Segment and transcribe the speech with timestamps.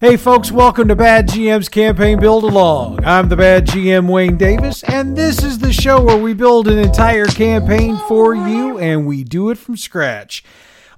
[0.00, 3.04] Hey folks, welcome to Bad GM's Campaign Build Along.
[3.04, 6.78] I'm the Bad GM Wayne Davis, and this is the show where we build an
[6.78, 10.44] entire campaign for you and we do it from scratch.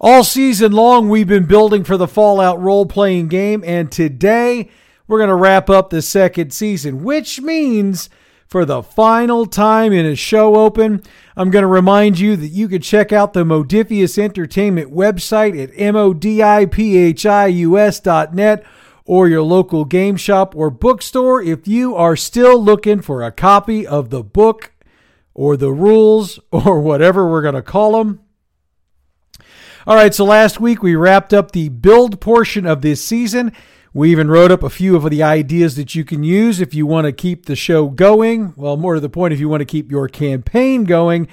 [0.02, 4.68] All season long, we've been building for the Fallout role playing game, and today
[5.08, 8.10] we're going to wrap up the second season, which means
[8.46, 11.02] for the final time in a show open,
[11.36, 15.70] I'm going to remind you that you can check out the Modiphius Entertainment website at
[15.72, 16.66] modiphius.net
[19.10, 23.84] or your local game shop or bookstore if you are still looking for a copy
[23.84, 24.70] of the book
[25.34, 28.20] or the rules or whatever we're going to call them.
[29.84, 33.52] All right, so last week we wrapped up the build portion of this season.
[33.92, 36.86] We even wrote up a few of the ideas that you can use if you
[36.86, 38.54] want to keep the show going.
[38.56, 41.26] Well, more to the point, if you want to keep your campaign going.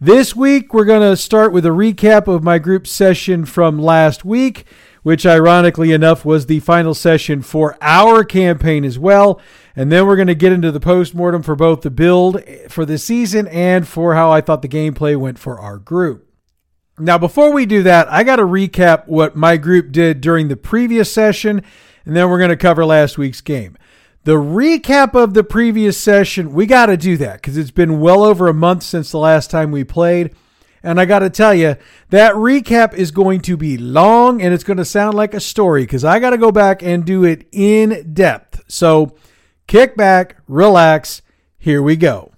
[0.00, 4.24] This week, we're going to start with a recap of my group session from last
[4.24, 4.64] week
[5.02, 9.40] which ironically enough was the final session for our campaign as well.
[9.76, 12.84] And then we're going to get into the post-mortem for both the build eh, for
[12.84, 16.28] the season and for how I thought the gameplay went for our group.
[16.98, 20.56] Now, before we do that, I got to recap what my group did during the
[20.56, 21.62] previous session,
[22.04, 23.78] and then we're going to cover last week's game.
[24.24, 28.24] The recap of the previous session, we got to do that because it's been well
[28.24, 30.34] over a month since the last time we played.
[30.82, 31.76] And I got to tell you,
[32.10, 35.82] that recap is going to be long and it's going to sound like a story
[35.82, 38.62] because I got to go back and do it in depth.
[38.68, 39.16] So
[39.66, 41.22] kick back, relax.
[41.58, 42.32] Here we go.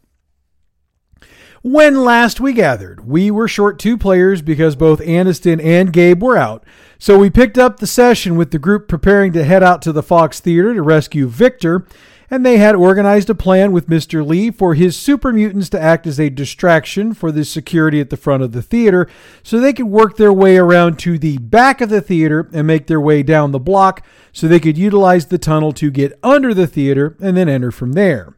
[1.62, 6.38] When last we gathered, we were short two players because both Aniston and Gabe were
[6.38, 6.64] out.
[6.98, 10.02] So we picked up the session with the group preparing to head out to the
[10.02, 11.86] Fox Theater to rescue Victor
[12.31, 14.27] and they had organized a plan with Mr.
[14.27, 18.17] Lee for his super mutants to act as a distraction for the security at the
[18.17, 19.09] front of the theater
[19.42, 22.86] so they could work their way around to the back of the theater and make
[22.86, 26.67] their way down the block so they could utilize the tunnel to get under the
[26.67, 28.36] theater and then enter from there.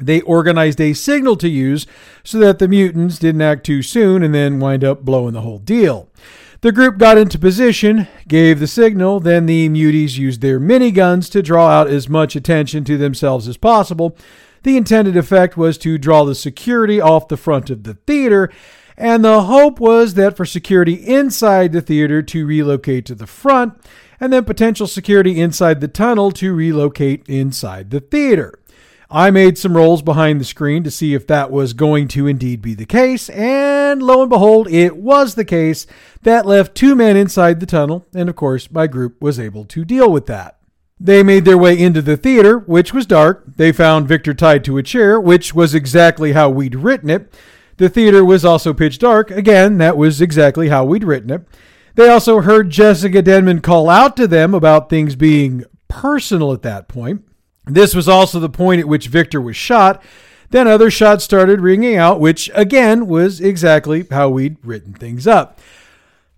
[0.00, 1.86] They organized a signal to use
[2.22, 5.58] so that the mutants didn't act too soon and then wind up blowing the whole
[5.58, 6.08] deal.
[6.60, 11.40] The group got into position, gave the signal, then the muties used their miniguns to
[11.40, 14.16] draw out as much attention to themselves as possible.
[14.64, 18.50] The intended effect was to draw the security off the front of the theater,
[18.96, 23.74] and the hope was that for security inside the theater to relocate to the front,
[24.18, 28.58] and then potential security inside the tunnel to relocate inside the theater.
[29.10, 32.60] I made some rolls behind the screen to see if that was going to indeed
[32.60, 35.86] be the case, and lo and behold, it was the case.
[36.22, 39.84] That left two men inside the tunnel, and of course, my group was able to
[39.86, 40.58] deal with that.
[41.00, 43.44] They made their way into the theater, which was dark.
[43.56, 47.32] They found Victor tied to a chair, which was exactly how we'd written it.
[47.78, 49.30] The theater was also pitch dark.
[49.30, 51.46] Again, that was exactly how we'd written it.
[51.94, 56.88] They also heard Jessica Denman call out to them about things being personal at that
[56.88, 57.24] point.
[57.68, 60.02] This was also the point at which Victor was shot.
[60.50, 65.60] Then other shots started ringing out, which again was exactly how we'd written things up.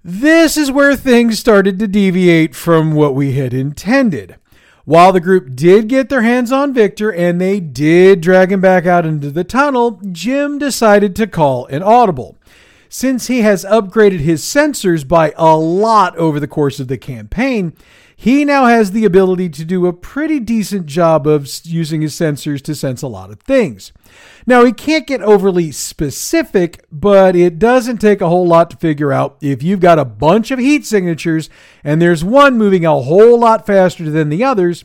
[0.03, 4.37] This is where things started to deviate from what we had intended.
[4.85, 8.87] While the group did get their hands on Victor and they did drag him back
[8.87, 12.37] out into the tunnel, Jim decided to call an audible.
[12.89, 17.75] Since he has upgraded his sensors by a lot over the course of the campaign,
[18.21, 22.61] he now has the ability to do a pretty decent job of using his sensors
[22.61, 23.95] to sense a lot of things.
[24.47, 29.11] Now, he can't get overly specific, but it doesn't take a whole lot to figure
[29.11, 31.49] out if you've got a bunch of heat signatures
[31.83, 34.85] and there's one moving a whole lot faster than the others.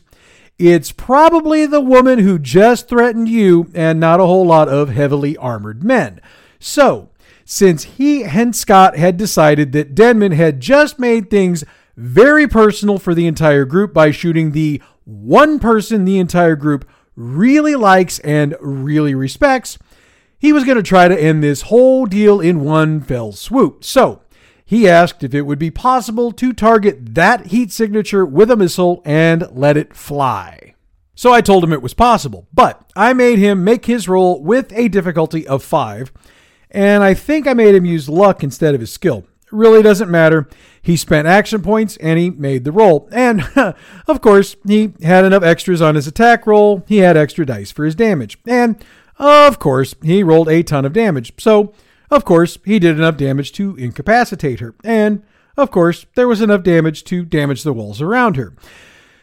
[0.58, 5.36] It's probably the woman who just threatened you and not a whole lot of heavily
[5.36, 6.22] armored men.
[6.58, 7.10] So,
[7.44, 11.64] since he and Scott had decided that Denman had just made things
[11.96, 17.74] very personal for the entire group by shooting the one person the entire group really
[17.74, 19.78] likes and really respects.
[20.38, 23.84] He was going to try to end this whole deal in one fell swoop.
[23.84, 24.22] So,
[24.64, 29.00] he asked if it would be possible to target that heat signature with a missile
[29.04, 30.74] and let it fly.
[31.14, 34.72] So I told him it was possible, but I made him make his roll with
[34.72, 36.12] a difficulty of 5,
[36.70, 40.48] and I think I made him use luck instead of his skill really doesn't matter.
[40.82, 43.08] He spent action points and he made the roll.
[43.12, 43.42] And
[44.06, 46.84] of course, he had enough extras on his attack roll.
[46.86, 48.38] He had extra dice for his damage.
[48.46, 48.82] And
[49.18, 51.32] of course, he rolled a ton of damage.
[51.38, 51.72] So,
[52.10, 54.74] of course, he did enough damage to incapacitate her.
[54.84, 55.22] And
[55.56, 58.54] of course, there was enough damage to damage the walls around her.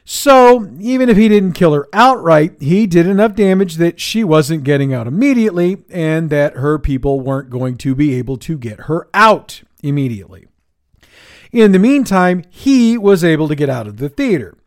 [0.06, 4.66] So, even if he didn't kill her outright, he did enough damage that she wasn't
[4.66, 9.08] getting out immediately and that her people weren't going to be able to get her
[9.14, 10.48] out immediately.
[11.52, 14.58] In the meantime, he was able to get out of the theater.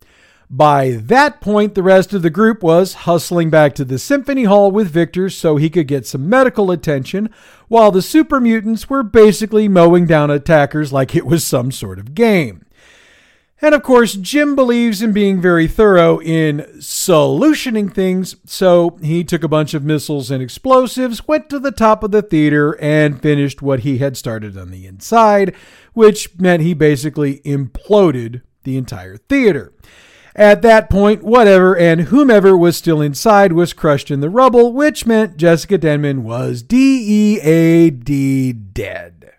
[0.49, 4.71] By that point, the rest of the group was hustling back to the Symphony Hall
[4.71, 7.31] with Victor so he could get some medical attention,
[7.67, 12.15] while the super mutants were basically mowing down attackers like it was some sort of
[12.15, 12.66] game.
[13.63, 19.43] And of course, Jim believes in being very thorough in solutioning things, so he took
[19.43, 23.63] a bunch of missiles and explosives, went to the top of the theater, and finished
[23.63, 25.55] what he had started on the inside,
[25.95, 29.73] which meant he basically imploded the entire theater.
[30.35, 35.07] At that point, whatever and whomever was still inside was crushed in the rubble, which
[35.07, 38.05] meant Jessica Denman was DEAD
[38.75, 39.33] dead.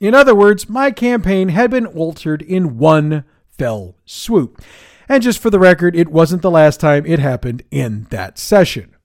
[0.00, 3.24] In other words, my campaign had been altered in one
[3.60, 4.62] fell swoop.
[5.06, 8.96] And just for the record, it wasn't the last time it happened in that session.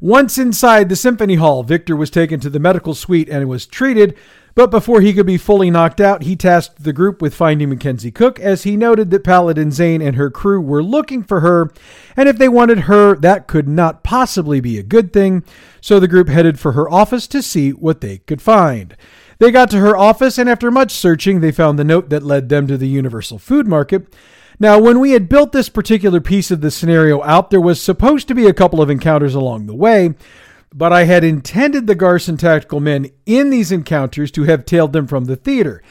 [0.00, 4.16] Once inside the Symphony Hall, Victor was taken to the medical suite and was treated,
[4.54, 8.12] but before he could be fully knocked out, he tasked the group with finding Mackenzie
[8.12, 11.72] Cook as he noted that Paladin Zane and her crew were looking for her,
[12.16, 15.42] and if they wanted her, that could not possibly be a good thing,
[15.80, 18.96] so the group headed for her office to see what they could find.
[19.38, 22.48] They got to her office, and after much searching, they found the note that led
[22.48, 24.12] them to the Universal Food Market.
[24.58, 28.26] Now, when we had built this particular piece of the scenario out, there was supposed
[28.28, 30.14] to be a couple of encounters along the way,
[30.74, 35.06] but I had intended the Garson tactical men in these encounters to have tailed them
[35.06, 35.82] from the theater.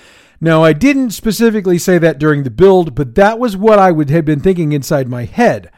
[0.41, 4.09] Now, I didn't specifically say that during the build, but that was what I would
[4.09, 5.71] have been thinking inside my head.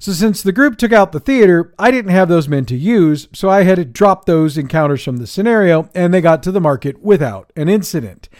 [0.00, 3.28] So, since the group took out the theater, I didn't have those men to use,
[3.34, 6.60] so I had to drop those encounters from the scenario, and they got to the
[6.60, 8.30] market without an incident.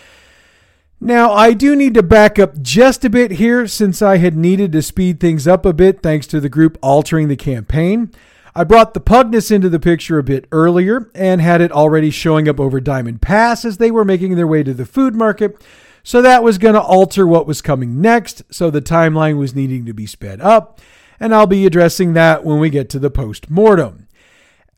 [1.03, 4.73] Now, I do need to back up just a bit here since I had needed
[4.73, 8.11] to speed things up a bit thanks to the group altering the campaign.
[8.55, 12.49] I brought the Pugnus into the picture a bit earlier and had it already showing
[12.49, 15.63] up over Diamond Pass as they were making their way to the food market.
[16.03, 19.85] So that was going to alter what was coming next, so the timeline was needing
[19.85, 20.81] to be sped up,
[21.21, 24.09] and I'll be addressing that when we get to the post mortem.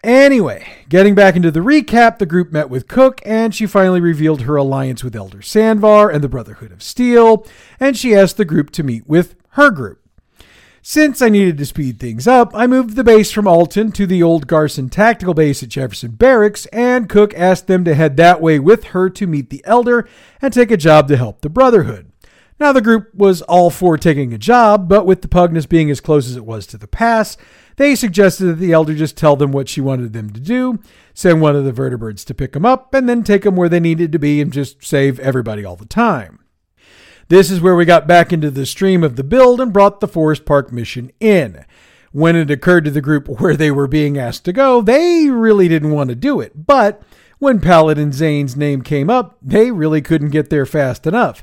[0.04, 4.42] Anyway, getting back into the recap, the group met with Cook and she finally revealed
[4.42, 7.46] her alliance with Elder Sandvar and the Brotherhood of Steel,
[7.78, 10.00] and she asked the group to meet with her group.
[10.84, 14.20] Since I needed to speed things up, I moved the base from Alton to the
[14.20, 18.58] old Garson tactical base at Jefferson Barracks, and Cook asked them to head that way
[18.58, 20.08] with her to meet the Elder
[20.40, 22.11] and take a job to help the Brotherhood.
[22.62, 26.00] Now, the group was all for taking a job, but with the Pugnus being as
[26.00, 27.36] close as it was to the pass,
[27.74, 30.78] they suggested that the Elder just tell them what she wanted them to do,
[31.12, 33.80] send one of the vertibirds to pick them up, and then take them where they
[33.80, 36.38] needed to be and just save everybody all the time.
[37.26, 40.06] This is where we got back into the stream of the build and brought the
[40.06, 41.64] Forest Park mission in.
[42.12, 45.66] When it occurred to the group where they were being asked to go, they really
[45.66, 46.64] didn't want to do it.
[46.64, 47.02] But
[47.40, 51.42] when Paladin Zane's name came up, they really couldn't get there fast enough.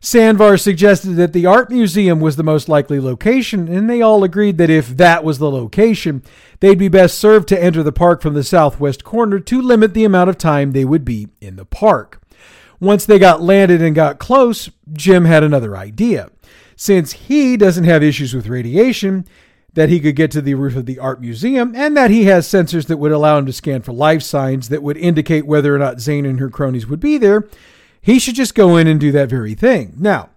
[0.00, 4.56] Sandvar suggested that the art museum was the most likely location, and they all agreed
[4.58, 6.22] that if that was the location,
[6.60, 10.04] they'd be best served to enter the park from the southwest corner to limit the
[10.04, 12.22] amount of time they would be in the park.
[12.78, 16.30] Once they got landed and got close, Jim had another idea.
[16.76, 19.26] Since he doesn't have issues with radiation,
[19.74, 22.46] that he could get to the roof of the art museum, and that he has
[22.46, 25.78] sensors that would allow him to scan for life signs that would indicate whether or
[25.78, 27.48] not Zane and her cronies would be there,
[28.00, 29.94] he should just go in and do that very thing.
[29.96, 30.30] Now,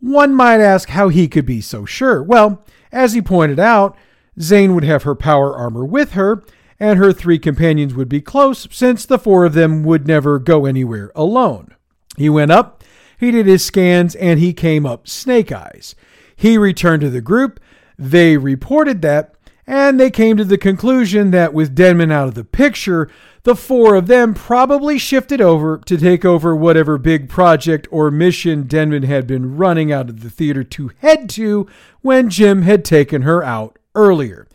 [0.00, 2.22] one might ask how he could be so sure.
[2.22, 3.96] Well, as he pointed out,
[4.40, 6.42] Zane would have her power armor with her,
[6.78, 10.64] and her three companions would be close, since the four of them would never go
[10.64, 11.74] anywhere alone.
[12.16, 12.84] He went up,
[13.18, 15.96] he did his scans, and he came up snake eyes.
[16.36, 17.58] He returned to the group,
[17.98, 19.34] they reported that,
[19.66, 23.10] and they came to the conclusion that with Denman out of the picture,
[23.48, 28.64] the four of them probably shifted over to take over whatever big project or mission
[28.64, 31.66] Denman had been running out of the theater to head to
[32.02, 34.46] when Jim had taken her out earlier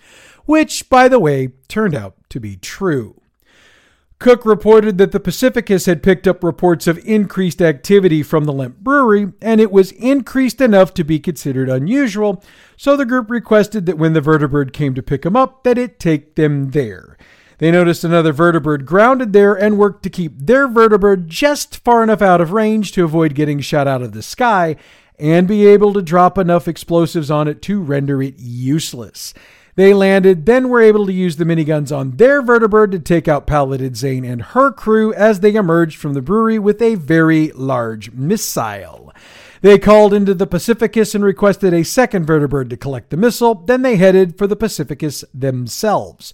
[0.46, 3.20] which, by the way, turned out to be true.
[4.20, 8.78] Cook reported that the Pacificus had picked up reports of increased activity from the Lemp
[8.78, 12.44] Brewery, and it was increased enough to be considered unusual,
[12.78, 16.00] so the group requested that when the vertibird came to pick them up, that it
[16.00, 17.18] take them there.
[17.64, 22.22] They noticed another vertibird grounded there and worked to keep their vertibird just far enough
[22.22, 24.76] out of range to avoid getting shot out of the sky
[25.18, 29.34] and be able to drop enough explosives on it to render it useless.
[29.76, 33.48] They landed, then were able to use the miniguns on their vertibird to take out
[33.48, 38.12] Paladin Zane and her crew as they emerged from the brewery with a very large
[38.12, 39.14] missile.
[39.62, 43.84] They called into the Pacificus and requested a second vertibird to collect the missile, then
[43.84, 46.34] they headed for the Pacificus themselves.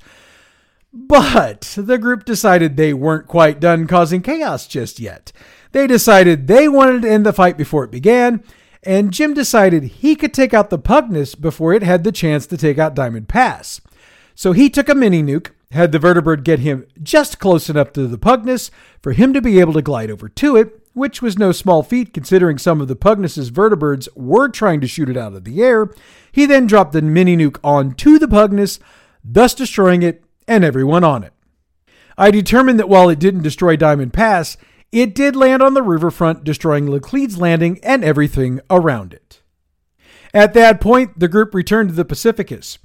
[0.91, 5.31] But the group decided they weren't quite done causing chaos just yet.
[5.71, 8.43] They decided they wanted to end the fight before it began,
[8.81, 12.57] and Jim decided he could take out the Pugnus before it had the chance to
[12.57, 13.81] take out Diamond Pass.
[14.33, 18.07] So he took a mini nuke, had the vertibird get him just close enough to
[18.07, 18.71] the Pugnus
[19.03, 22.13] for him to be able to glide over to it, which was no small feat
[22.13, 25.93] considering some of the Pugnus's vertibirds were trying to shoot it out of the air.
[26.31, 28.79] He then dropped the mini nuke onto the Pugnus,
[29.23, 31.31] thus destroying it and everyone on it.
[32.17, 34.57] I determined that while it didn't destroy Diamond Pass,
[34.91, 39.41] it did land on the riverfront, destroying Laclede's Landing and everything around it.
[40.33, 42.79] At that point, the group returned to the Pacificus.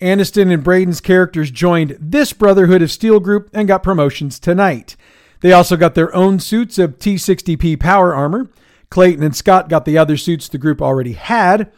[0.00, 4.96] Aniston and Braden's characters joined this Brotherhood of Steel group and got promotions tonight.
[5.40, 8.50] They also got their own suits of T60P power armor.
[8.90, 11.70] Clayton and Scott got the other suits the group already had.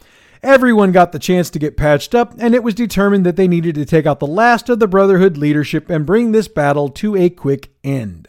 [0.44, 3.74] Everyone got the chance to get patched up, and it was determined that they needed
[3.76, 7.30] to take out the last of the Brotherhood leadership and bring this battle to a
[7.30, 8.28] quick end.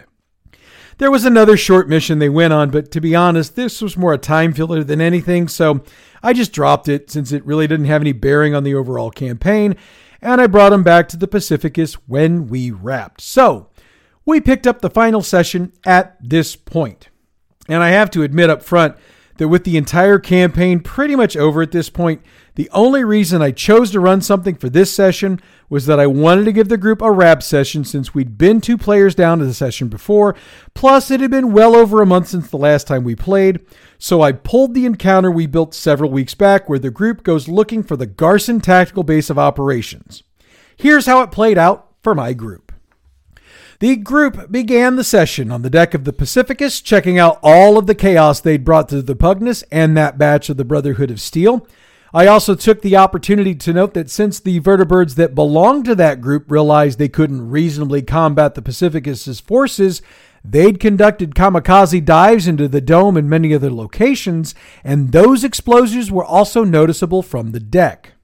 [0.97, 4.13] There was another short mission they went on, but to be honest, this was more
[4.13, 5.83] a time filler than anything, so
[6.23, 9.75] I just dropped it since it really didn't have any bearing on the overall campaign,
[10.21, 13.19] and I brought them back to the Pacificus when we wrapped.
[13.19, 13.67] So,
[14.23, 17.09] we picked up the final session at this point.
[17.67, 18.95] And I have to admit up front
[19.37, 22.21] that with the entire campaign pretty much over at this point,
[22.55, 26.45] the only reason I chose to run something for this session was that I wanted
[26.45, 29.53] to give the group a wrap session since we'd been two players down to the
[29.53, 30.35] session before,
[30.73, 33.59] plus it had been well over a month since the last time we played.
[33.97, 37.83] So I pulled the encounter we built several weeks back where the group goes looking
[37.83, 40.23] for the Garson Tactical Base of Operations.
[40.77, 42.64] Here's how it played out for my group.
[43.79, 47.87] The group began the session on the deck of the Pacificus, checking out all of
[47.87, 51.67] the chaos they'd brought to the Pugnus and that batch of the Brotherhood of Steel.
[52.13, 56.21] I also took the opportunity to note that since the vertibirds that belonged to that
[56.21, 60.01] group realized they couldn't reasonably combat the Pacificus's forces,
[60.41, 64.55] they'd conducted kamikaze dives into the dome and many other locations,
[64.85, 68.14] and those explosions were also noticeable from the deck.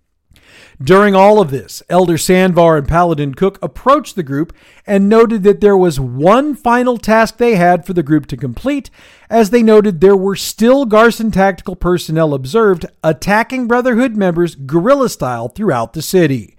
[0.82, 4.52] During all of this, Elder Sandvar and Paladin Cook approached the group
[4.88, 8.90] and noted that there was one final task they had for the group to complete,
[9.30, 15.50] as they noted there were still Garson tactical personnel observed attacking Brotherhood members guerrilla style
[15.50, 16.56] throughout the city.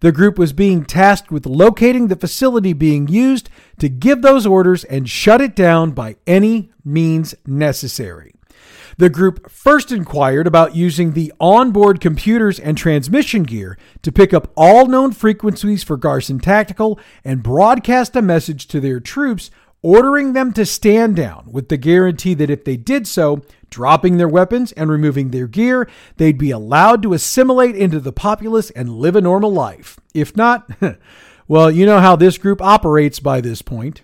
[0.00, 4.84] The group was being tasked with locating the facility being used to give those orders
[4.84, 8.35] and shut it down by any means necessary.
[8.98, 14.50] The group first inquired about using the onboard computers and transmission gear to pick up
[14.56, 19.50] all known frequencies for Garson Tactical and broadcast a message to their troops
[19.82, 24.28] ordering them to stand down with the guarantee that if they did so, dropping their
[24.28, 25.86] weapons and removing their gear,
[26.16, 30.00] they'd be allowed to assimilate into the populace and live a normal life.
[30.14, 30.70] If not,
[31.48, 34.02] well, you know how this group operates by this point.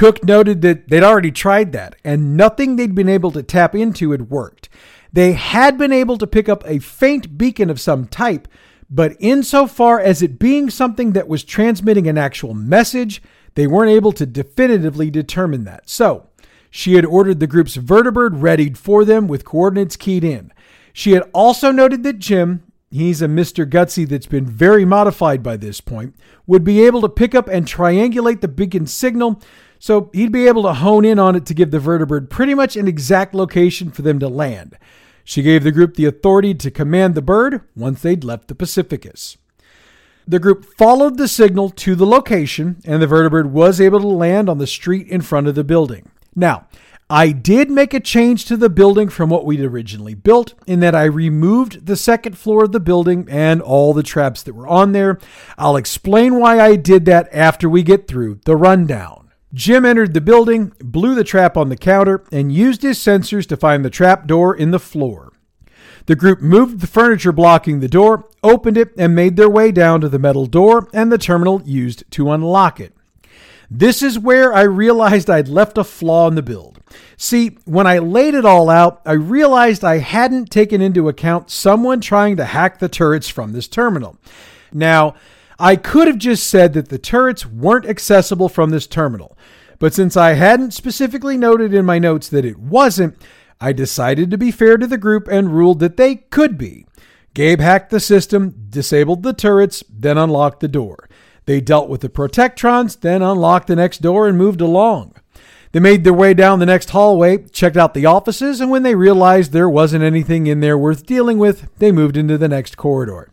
[0.00, 4.12] Cook noted that they'd already tried that, and nothing they'd been able to tap into
[4.12, 4.70] had worked.
[5.12, 8.48] They had been able to pick up a faint beacon of some type,
[8.88, 13.20] but insofar as it being something that was transmitting an actual message,
[13.56, 15.90] they weren't able to definitively determine that.
[15.90, 16.30] So,
[16.70, 20.50] she had ordered the group's vertibird readied for them with coordinates keyed in.
[20.94, 23.68] She had also noted that Jim, he's a Mr.
[23.68, 26.14] Gutsy that's been very modified by this point,
[26.46, 29.42] would be able to pick up and triangulate the beacon signal
[29.80, 32.76] so he'd be able to hone in on it to give the vertibird pretty much
[32.76, 34.78] an exact location for them to land.
[35.24, 39.36] She gave the group the authority to command the bird once they'd left the Pacificus.
[40.28, 44.48] The group followed the signal to the location, and the vertibird was able to land
[44.48, 46.10] on the street in front of the building.
[46.36, 46.68] Now,
[47.08, 50.94] I did make a change to the building from what we'd originally built in that
[50.94, 54.92] I removed the second floor of the building and all the traps that were on
[54.92, 55.18] there.
[55.58, 59.19] I'll explain why I did that after we get through the rundown.
[59.52, 63.56] Jim entered the building, blew the trap on the counter, and used his sensors to
[63.56, 65.32] find the trap door in the floor.
[66.06, 70.00] The group moved the furniture blocking the door, opened it, and made their way down
[70.00, 72.94] to the metal door and the terminal used to unlock it.
[73.70, 76.80] This is where I realized I'd left a flaw in the build.
[77.16, 82.00] See, when I laid it all out, I realized I hadn't taken into account someone
[82.00, 84.16] trying to hack the turrets from this terminal.
[84.72, 85.14] Now,
[85.60, 89.36] I could have just said that the turrets weren't accessible from this terminal,
[89.78, 93.16] but since I hadn't specifically noted in my notes that it wasn't,
[93.60, 96.86] I decided to be fair to the group and ruled that they could be.
[97.34, 101.10] Gabe hacked the system, disabled the turrets, then unlocked the door.
[101.44, 105.14] They dealt with the Protectrons, then unlocked the next door and moved along.
[105.72, 108.94] They made their way down the next hallway, checked out the offices, and when they
[108.94, 113.30] realized there wasn't anything in there worth dealing with, they moved into the next corridor.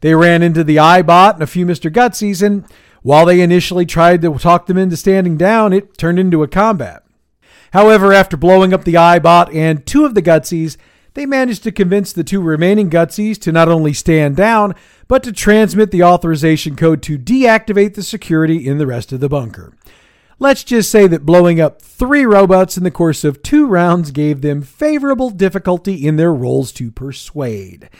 [0.00, 1.92] They ran into the Eyebot and a few Mr.
[1.92, 2.64] Gutsies, and
[3.02, 7.04] while they initially tried to talk them into standing down, it turned into a combat.
[7.72, 10.76] However, after blowing up the Eyebot and two of the Gutsies,
[11.14, 14.74] they managed to convince the two remaining Gutsies to not only stand down,
[15.08, 19.28] but to transmit the authorization code to deactivate the security in the rest of the
[19.28, 19.74] bunker.
[20.38, 24.40] Let's just say that blowing up three robots in the course of two rounds gave
[24.40, 27.90] them favorable difficulty in their rolls to persuade.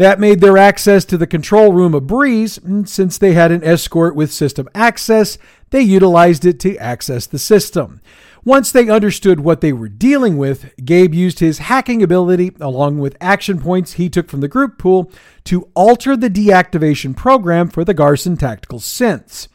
[0.00, 3.62] That made their access to the control room a breeze, and since they had an
[3.62, 5.36] escort with system access,
[5.68, 8.00] they utilized it to access the system.
[8.42, 13.14] Once they understood what they were dealing with, Gabe used his hacking ability, along with
[13.20, 15.12] action points he took from the group pool,
[15.44, 19.48] to alter the deactivation program for the Garson tactical synths.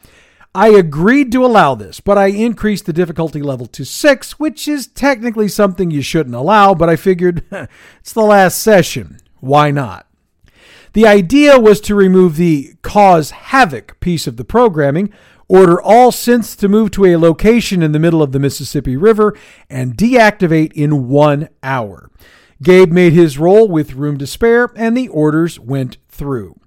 [0.54, 4.86] I agreed to allow this, but I increased the difficulty level to 6, which is
[4.86, 7.42] technically something you shouldn't allow, but I figured
[7.98, 9.18] it's the last session.
[9.40, 10.05] Why not?
[10.92, 15.12] The idea was to remove the cause havoc piece of the programming,
[15.48, 19.36] order all synths to move to a location in the middle of the Mississippi River,
[19.68, 22.10] and deactivate in one hour.
[22.62, 26.58] Gabe made his roll with room to spare, and the orders went through.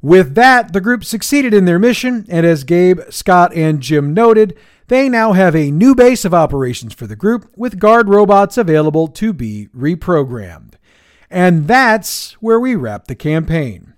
[0.00, 4.56] With that, the group succeeded in their mission, and as Gabe, Scott, and Jim noted,
[4.88, 9.08] they now have a new base of operations for the group with guard robots available
[9.08, 10.74] to be reprogrammed.
[11.30, 13.94] And that's where we wrap the campaign.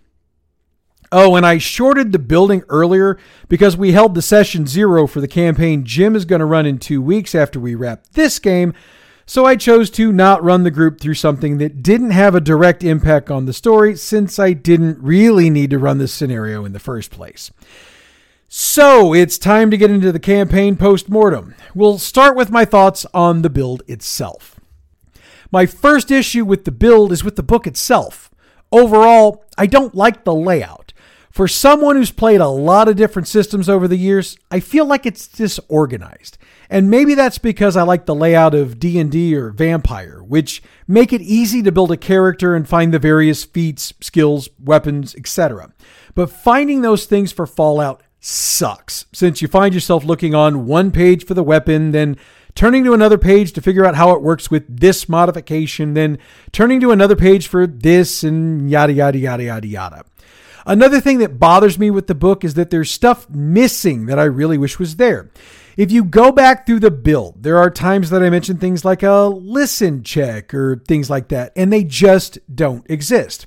[1.10, 3.18] Oh, and I shorted the building earlier
[3.48, 6.78] because we held the session zero for the campaign Jim is going to run in
[6.78, 8.74] two weeks after we wrap this game
[9.28, 12.82] so I chose to not run the group through something that didn't have a direct
[12.82, 16.78] impact on the story since I didn't really need to run this scenario in the
[16.78, 17.50] first place.
[18.48, 21.54] So it's time to get into the campaign post mortem.
[21.74, 24.57] We'll start with my thoughts on the build itself.
[25.50, 28.30] My first issue with the build is with the book itself.
[28.70, 30.92] Overall, I don't like the layout.
[31.30, 35.06] For someone who's played a lot of different systems over the years, I feel like
[35.06, 36.36] it's disorganized.
[36.68, 41.22] And maybe that's because I like the layout of D&D or Vampire, which make it
[41.22, 45.72] easy to build a character and find the various feats, skills, weapons, etc.
[46.14, 51.24] But finding those things for Fallout sucks, since you find yourself looking on one page
[51.24, 52.16] for the weapon, then
[52.58, 56.18] turning to another page to figure out how it works with this modification, then
[56.50, 60.04] turning to another page for this, and yada, yada, yada, yada, yada.
[60.66, 64.24] Another thing that bothers me with the book is that there's stuff missing that I
[64.24, 65.30] really wish was there.
[65.76, 69.04] If you go back through the build, there are times that I mention things like
[69.04, 73.46] a listen check or things like that, and they just don't exist.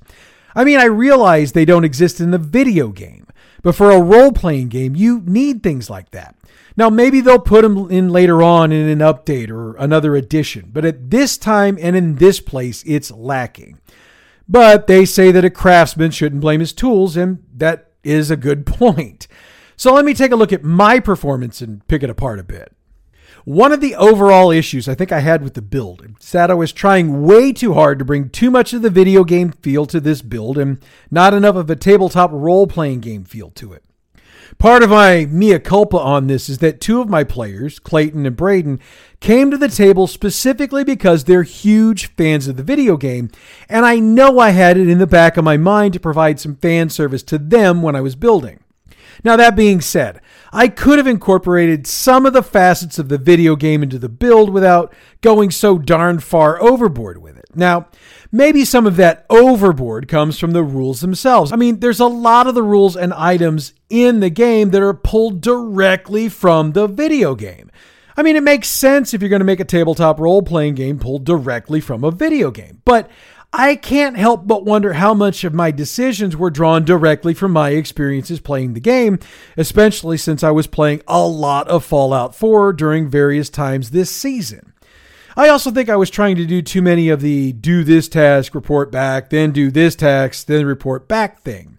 [0.56, 3.28] I mean, I realize they don't exist in the video game,
[3.62, 6.38] but for a role playing game, you need things like that.
[6.78, 10.86] Now, maybe they'll put them in later on in an update or another edition, but
[10.86, 13.80] at this time and in this place, it's lacking.
[14.48, 18.66] But they say that a craftsman shouldn't blame his tools, and that is a good
[18.66, 19.28] point.
[19.76, 22.74] So let me take a look at my performance and pick it apart a bit.
[23.46, 26.54] One of the overall issues I think I had with the build is that I
[26.54, 30.00] was trying way too hard to bring too much of the video game feel to
[30.00, 30.80] this build and
[31.10, 33.84] not enough of a tabletop role playing game feel to it.
[34.58, 38.36] Part of my mea culpa on this is that two of my players, Clayton and
[38.36, 38.80] Braden,
[39.20, 43.30] came to the table specifically because they're huge fans of the video game,
[43.70, 46.56] and I know I had it in the back of my mind to provide some
[46.56, 48.64] fan service to them when I was building.
[49.24, 53.56] Now, that being said, I could have incorporated some of the facets of the video
[53.56, 57.46] game into the build without going so darn far overboard with it.
[57.54, 57.88] Now,
[58.32, 61.52] maybe some of that overboard comes from the rules themselves.
[61.52, 64.94] I mean, there's a lot of the rules and items in the game that are
[64.94, 67.72] pulled directly from the video game.
[68.16, 71.00] I mean, it makes sense if you're going to make a tabletop role playing game
[71.00, 72.82] pulled directly from a video game.
[72.86, 73.10] But
[73.54, 77.72] I can't help but wonder how much of my decisions were drawn directly from my
[77.72, 79.20] experiences playing the game,
[79.58, 84.72] especially since I was playing a lot of Fallout 4 during various times this season.
[85.36, 88.54] I also think I was trying to do too many of the do this task,
[88.54, 91.78] report back, then do this task, then report back thing.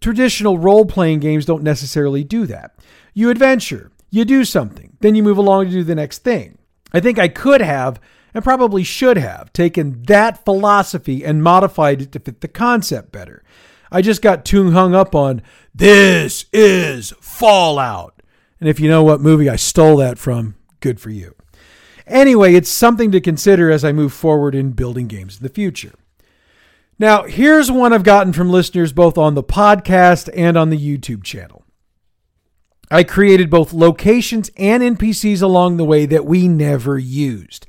[0.00, 2.76] Traditional role playing games don't necessarily do that.
[3.12, 6.58] You adventure, you do something, then you move along to do the next thing.
[6.92, 8.00] I think I could have
[8.32, 13.42] and probably should have taken that philosophy and modified it to fit the concept better.
[13.90, 15.42] I just got too hung up on
[15.74, 18.22] this is Fallout.
[18.60, 21.34] And if you know what movie I stole that from, good for you.
[22.06, 25.92] Anyway, it's something to consider as I move forward in building games in the future.
[26.98, 31.24] Now, here's one I've gotten from listeners both on the podcast and on the YouTube
[31.24, 31.64] channel.
[32.90, 37.66] I created both locations and NPCs along the way that we never used.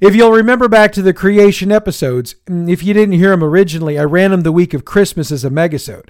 [0.00, 3.98] If you'll remember back to the creation episodes, mm, if you didn't hear them originally,
[3.98, 6.08] I ran them the week of Christmas as a megasode.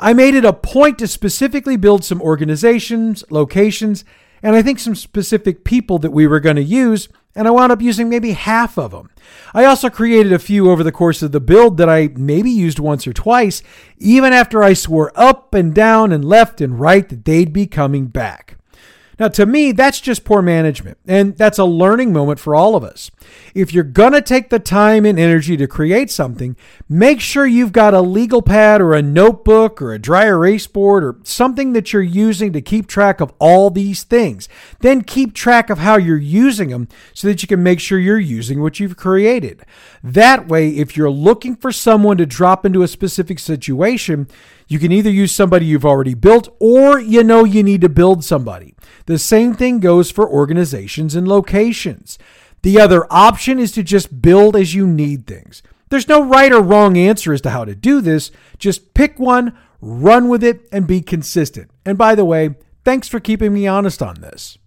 [0.00, 4.04] I made it a point to specifically build some organizations, locations,
[4.42, 7.70] and I think some specific people that we were going to use and I wound
[7.70, 9.10] up using maybe half of them.
[9.54, 12.78] I also created a few over the course of the build that I maybe used
[12.78, 13.62] once or twice,
[13.98, 18.06] even after I swore up and down and left and right that they'd be coming
[18.06, 18.56] back.
[19.20, 22.82] Now, to me, that's just poor management, and that's a learning moment for all of
[22.82, 23.10] us.
[23.54, 26.56] If you're going to take the time and energy to create something,
[26.88, 31.04] make sure you've got a legal pad or a notebook or a dry erase board
[31.04, 34.48] or something that you're using to keep track of all these things.
[34.78, 38.18] Then keep track of how you're using them so that you can make sure you're
[38.18, 39.66] using what you've created.
[40.02, 44.28] That way, if you're looking for someone to drop into a specific situation,
[44.66, 48.24] you can either use somebody you've already built or you know you need to build
[48.24, 48.69] somebody.
[49.10, 52.16] The same thing goes for organizations and locations.
[52.62, 55.64] The other option is to just build as you need things.
[55.88, 58.30] There's no right or wrong answer as to how to do this.
[58.56, 61.72] Just pick one, run with it, and be consistent.
[61.84, 64.58] And by the way, thanks for keeping me honest on this.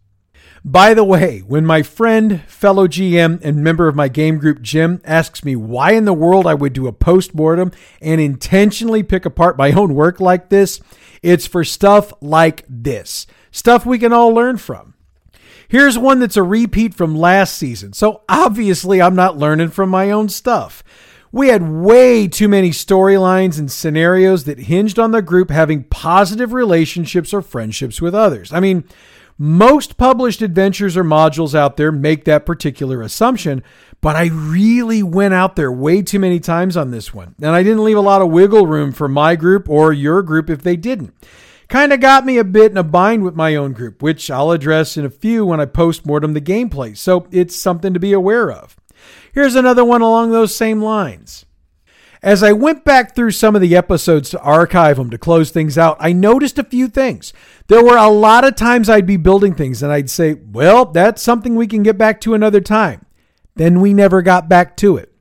[0.65, 4.99] By the way, when my friend, fellow GM, and member of my game group, Jim,
[5.05, 9.25] asks me why in the world I would do a post mortem and intentionally pick
[9.25, 10.81] apart my own work like this,
[11.21, 14.95] it's for stuff like this stuff we can all learn from.
[15.69, 20.11] Here's one that's a repeat from last season, so obviously I'm not learning from my
[20.11, 20.83] own stuff.
[21.31, 26.53] We had way too many storylines and scenarios that hinged on the group having positive
[26.53, 28.53] relationships or friendships with others.
[28.53, 28.83] I mean,
[29.39, 33.63] most published adventures or modules out there make that particular assumption,
[33.99, 37.33] but I really went out there way too many times on this one.
[37.39, 40.51] And I didn't leave a lot of wiggle room for my group or your group
[40.51, 41.15] if they didn't.
[41.69, 44.51] Kind of got me a bit in a bind with my own group, which I'll
[44.51, 48.13] address in a few when I post mortem the gameplay, so it's something to be
[48.13, 48.75] aware of.
[49.33, 51.45] Here's another one along those same lines.
[52.21, 55.77] As I went back through some of the episodes to archive them to close things
[55.77, 57.33] out, I noticed a few things.
[57.67, 61.21] There were a lot of times I'd be building things and I'd say, well, that's
[61.21, 63.05] something we can get back to another time.
[63.55, 65.12] Then we never got back to it.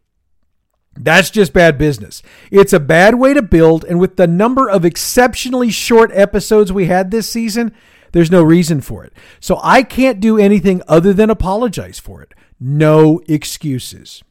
[0.95, 2.23] That's just bad business.
[2.51, 6.87] It's a bad way to build, and with the number of exceptionally short episodes we
[6.87, 7.75] had this season,
[8.13, 9.15] there's no reason for it.
[9.41, 12.35] So I can't do anything other than apologize for it.
[12.61, 14.23] No excuses.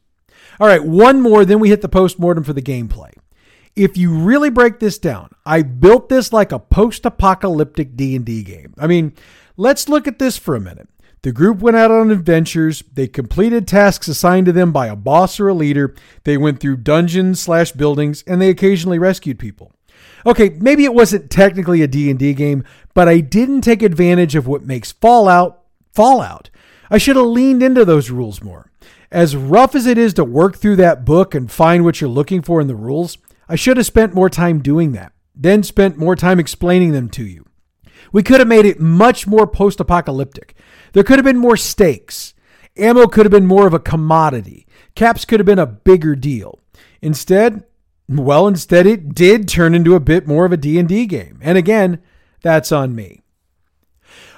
[0.60, 3.12] All right, one more, then we hit the post-mortem for the gameplay.
[3.74, 8.74] If you really break this down, I built this like a post-apocalyptic D&D game.
[8.78, 9.14] I mean,
[9.56, 10.88] let's look at this for a minute.
[11.22, 12.82] The group went out on adventures.
[12.92, 15.94] They completed tasks assigned to them by a boss or a leader.
[16.24, 19.72] They went through dungeons slash buildings, and they occasionally rescued people.
[20.26, 24.64] Okay, maybe it wasn't technically a D&D game, but I didn't take advantage of what
[24.64, 26.50] makes Fallout Fallout.
[26.90, 28.70] I should have leaned into those rules more.
[29.10, 32.42] As rough as it is to work through that book and find what you're looking
[32.42, 36.16] for in the rules, I should have spent more time doing that, then spent more
[36.16, 37.44] time explaining them to you.
[38.10, 40.54] We could have made it much more post apocalyptic.
[40.92, 42.34] There could have been more stakes.
[42.76, 44.66] Ammo could have been more of a commodity.
[44.94, 46.58] Caps could have been a bigger deal.
[47.00, 47.64] Instead,
[48.08, 51.38] well, instead it did turn into a bit more of a D&D game.
[51.42, 52.00] And again,
[52.42, 53.20] that's on me.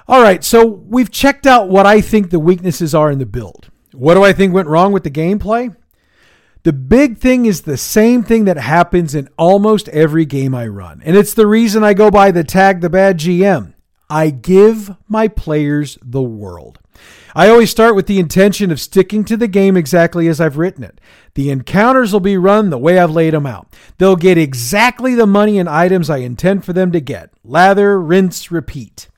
[0.07, 3.71] All right, so we've checked out what I think the weaknesses are in the build.
[3.93, 5.75] What do I think went wrong with the gameplay?
[6.65, 11.03] The big thing is the same thing that happens in almost every game I run.
[11.05, 13.74] And it's the reason I go by the tag the bad GM.
[14.09, 16.79] I give my players the world.
[17.35, 20.85] I always start with the intention of sticking to the game exactly as I've written
[20.85, 21.01] it.
[21.35, 23.67] The encounters will be run the way I've laid them out.
[23.99, 27.31] They'll get exactly the money and items I intend for them to get.
[27.45, 29.09] Lather, rinse, repeat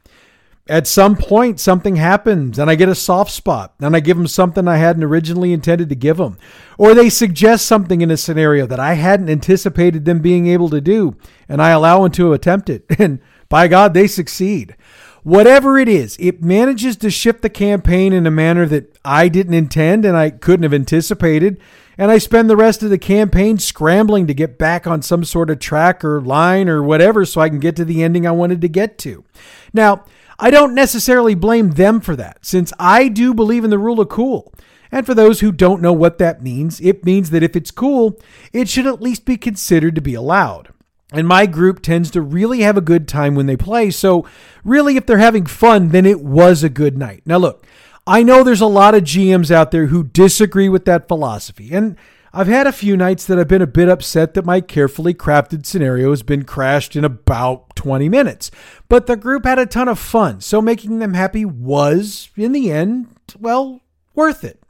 [0.69, 4.27] at some point something happens and I get a soft spot and I give them
[4.27, 6.39] something I hadn't originally intended to give them.
[6.77, 10.81] Or they suggest something in a scenario that I hadn't anticipated them being able to
[10.81, 11.17] do
[11.49, 12.85] and I allow them to attempt it.
[12.99, 14.77] And by God, they succeed.
[15.23, 19.55] Whatever it is, it manages to shift the campaign in a manner that I didn't
[19.55, 21.61] intend and I couldn't have anticipated.
[21.99, 25.51] And I spend the rest of the campaign scrambling to get back on some sort
[25.51, 28.61] of track or line or whatever so I can get to the ending I wanted
[28.61, 29.25] to get to.
[29.73, 30.05] Now,
[30.39, 34.11] I don't necessarily blame them for that, since I do believe in the rule of
[34.11, 34.53] cool.
[34.93, 38.21] And for those who don't know what that means, it means that if it's cool,
[38.53, 40.73] it should at least be considered to be allowed.
[41.13, 43.91] And my group tends to really have a good time when they play.
[43.91, 44.27] So,
[44.65, 47.23] really, if they're having fun, then it was a good night.
[47.25, 47.65] Now, look,
[48.07, 51.73] I know there's a lot of GMs out there who disagree with that philosophy.
[51.73, 51.97] And
[52.33, 55.65] I've had a few nights that I've been a bit upset that my carefully crafted
[55.65, 58.51] scenario has been crashed in about 20 minutes.
[58.89, 62.71] But the group had a ton of fun, so making them happy was, in the
[62.71, 63.81] end, well,
[64.15, 64.63] worth it.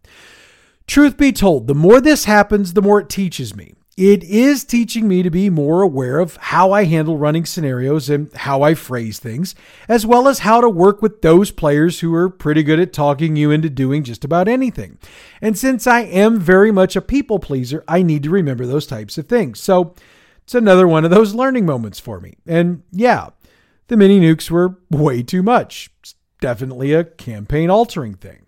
[0.86, 3.74] Truth be told, the more this happens, the more it teaches me.
[3.96, 8.30] It is teaching me to be more aware of how I handle running scenarios and
[8.34, 9.54] how I phrase things,
[9.88, 13.36] as well as how to work with those players who are pretty good at talking
[13.36, 14.98] you into doing just about anything.
[15.40, 19.16] And since I am very much a people pleaser, I need to remember those types
[19.16, 19.60] of things.
[19.60, 19.94] So
[20.42, 22.34] it's another one of those learning moments for me.
[22.46, 23.30] And yeah,
[23.88, 25.88] the mini nukes were way too much.
[26.00, 28.45] It's definitely a campaign altering thing.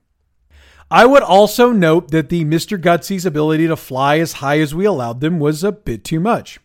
[0.90, 2.80] I would also note that the Mr.
[2.80, 6.58] Gutsy's ability to fly as high as we allowed them was a bit too much.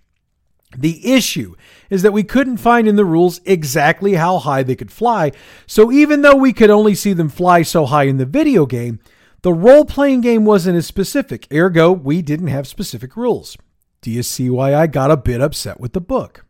[0.78, 1.56] The issue
[1.90, 5.34] is that we couldn't find in the rules exactly how high they could fly,
[5.68, 9.00] so even though we could only see them fly so high in the video game,
[9.42, 13.58] the role playing game wasn't as specific, ergo, we didn't have specific rules.
[14.02, 16.46] Do you see why I got a bit upset with the book?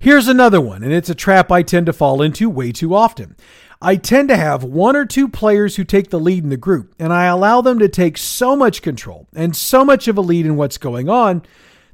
[0.00, 3.36] Here's another one, and it's a trap I tend to fall into way too often.
[3.82, 6.94] I tend to have one or two players who take the lead in the group,
[7.00, 10.46] and I allow them to take so much control and so much of a lead
[10.46, 11.42] in what's going on,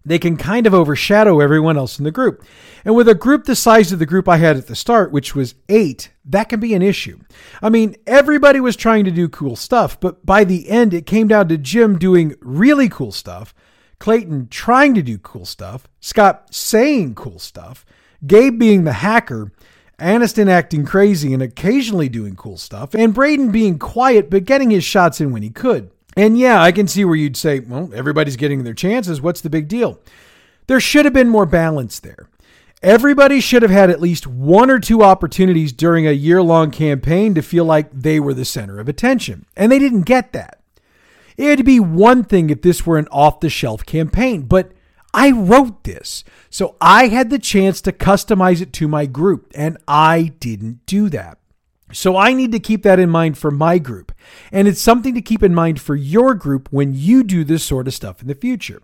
[0.04, 2.44] they can kind of overshadow everyone else in the group.
[2.84, 5.34] And with a group the size of the group I had at the start, which
[5.34, 7.20] was eight, that can be an issue.
[7.62, 11.28] I mean, everybody was trying to do cool stuff, but by the end, it came
[11.28, 13.54] down to Jim doing really cool stuff,
[14.04, 17.86] Clayton trying to do cool stuff, Scott saying cool stuff,
[18.26, 19.50] Gabe being the hacker,
[19.98, 24.84] Aniston acting crazy and occasionally doing cool stuff, and Braden being quiet but getting his
[24.84, 25.90] shots in when he could.
[26.18, 29.22] And yeah, I can see where you'd say, well, everybody's getting their chances.
[29.22, 29.98] What's the big deal?
[30.66, 32.28] There should have been more balance there.
[32.82, 37.34] Everybody should have had at least one or two opportunities during a year long campaign
[37.36, 40.60] to feel like they were the center of attention, and they didn't get that.
[41.36, 44.72] It'd be one thing if this were an off the shelf campaign, but
[45.12, 49.78] I wrote this, so I had the chance to customize it to my group, and
[49.86, 51.38] I didn't do that.
[51.92, 54.12] So I need to keep that in mind for my group.
[54.50, 57.86] And it's something to keep in mind for your group when you do this sort
[57.86, 58.82] of stuff in the future.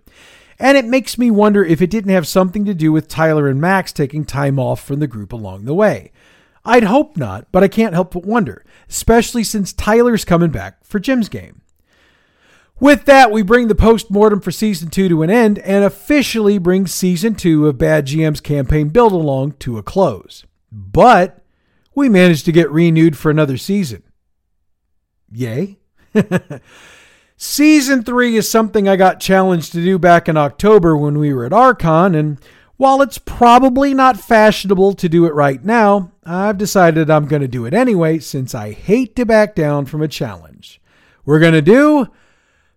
[0.61, 3.61] And it makes me wonder if it didn't have something to do with Tyler and
[3.61, 6.13] Max taking time off from the group along the way.
[6.65, 11.01] I'd hope not, but I can't help but wonder, especially since Tyler's coming back for
[11.01, 11.63] Jim's game.
[12.81, 16.57] With that, we bring the post mortem for season two to an end and officially
[16.57, 20.47] bring season two of Bad GM's campaign build along to a close.
[20.73, 21.45] But
[21.95, 24.03] we managed to get renewed for another season.
[25.31, 25.79] Yay.
[27.37, 31.45] season three is something I got challenged to do back in October when we were
[31.45, 32.39] at Archon, and
[32.79, 37.49] while it's probably not fashionable to do it right now, I've decided I'm going to
[37.49, 40.81] do it anyway since I hate to back down from a challenge.
[41.27, 42.09] We're going to do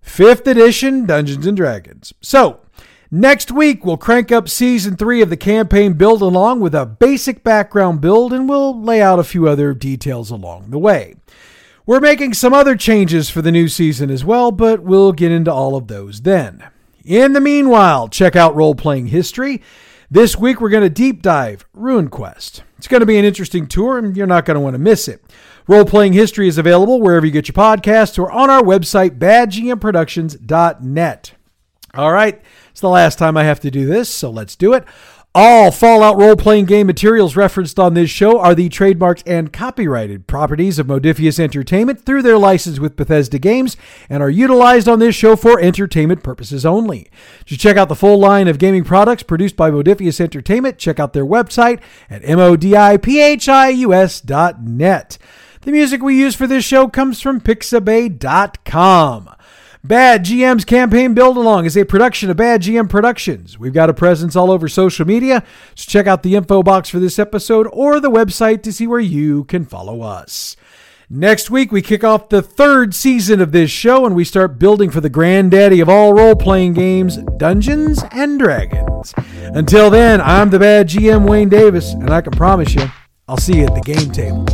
[0.06, 2.14] 5th edition Dungeons and Dragons.
[2.22, 2.60] So,
[3.10, 7.44] next week we'll crank up season 3 of the campaign build along with a basic
[7.44, 11.16] background build and we'll lay out a few other details along the way.
[11.86, 15.52] We're making some other changes for the new season as well, but we'll get into
[15.52, 16.64] all of those then.
[17.04, 19.62] In the meanwhile, check out Role Playing History.
[20.10, 22.62] This week we're going to deep dive RuneQuest.
[22.78, 25.08] It's going to be an interesting tour and you're not going to want to miss
[25.08, 25.22] it.
[25.68, 31.34] Role Playing History is available wherever you get your podcasts or on our website, badgmproductions.net.
[31.96, 34.84] All right, it's the last time I have to do this, so let's do it.
[35.36, 40.28] All Fallout role playing game materials referenced on this show are the trademarks and copyrighted
[40.28, 43.76] properties of Modiphius Entertainment through their license with Bethesda Games
[44.12, 47.10] and are utilized on this show for entertainment purposes only.
[47.48, 51.14] To check out the full line of gaming products produced by Modiphius Entertainment, check out
[51.14, 51.80] their website
[52.12, 55.18] at modiphius.net.
[55.66, 59.30] The music we use for this show comes from Pixabay.com.
[59.82, 63.58] Bad GM's Campaign Build Along is a production of Bad GM Productions.
[63.58, 67.00] We've got a presence all over social media, so check out the info box for
[67.00, 70.58] this episode or the website to see where you can follow us.
[71.10, 74.90] Next week, we kick off the third season of this show and we start building
[74.90, 79.14] for the granddaddy of all role playing games, Dungeons and Dragons.
[79.54, 82.84] Until then, I'm the bad GM, Wayne Davis, and I can promise you,
[83.30, 84.46] I'll see you at the game table.